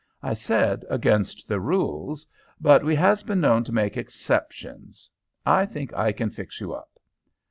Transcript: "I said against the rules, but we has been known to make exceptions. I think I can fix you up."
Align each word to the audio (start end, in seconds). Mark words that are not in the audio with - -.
"I 0.23 0.33
said 0.33 0.83
against 0.89 1.47
the 1.47 1.59
rules, 1.59 2.25
but 2.59 2.83
we 2.83 2.95
has 2.95 3.21
been 3.21 3.39
known 3.39 3.63
to 3.65 3.71
make 3.71 3.97
exceptions. 3.97 5.11
I 5.45 5.67
think 5.67 5.93
I 5.93 6.11
can 6.11 6.31
fix 6.31 6.59
you 6.59 6.73
up." 6.73 6.97